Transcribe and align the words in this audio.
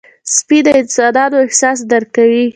سپي 0.35 0.59
د 0.65 0.67
انسانانو 0.81 1.37
احساس 1.45 1.77
درک 1.91 2.09
کوي. 2.17 2.45